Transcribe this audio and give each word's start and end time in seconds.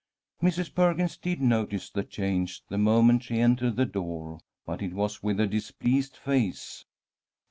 Mrs. 0.41 0.73
Perkins 0.73 1.15
did 1.15 1.39
notice 1.41 1.91
the 1.91 2.03
change 2.03 2.63
the 2.69 2.79
moment 2.79 3.21
she 3.21 3.37
entered 3.37 3.75
the 3.75 3.85
door, 3.85 4.39
but 4.65 4.81
it 4.81 4.93
was 4.95 5.21
with 5.21 5.39
a 5.39 5.45
displeased 5.45 6.17
face. 6.17 6.85